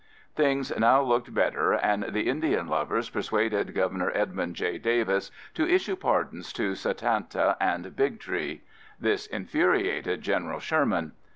[0.35, 4.79] Things now looked better and the Indian lovers persuaded Governor Edmund J.
[4.79, 8.63] Davis to issue pardons to Satanta and Big Tree.
[8.99, 11.11] This infuriated General Sherman.